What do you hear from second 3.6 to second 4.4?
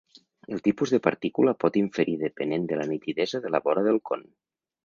vora del con.